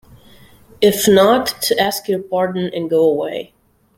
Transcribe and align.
If 0.81 1.07
not, 1.07 1.45
to 1.61 1.79
ask 1.79 2.07
your 2.07 2.23
pardon 2.23 2.71
and 2.73 2.89
go 2.89 3.01
away. 3.03 3.53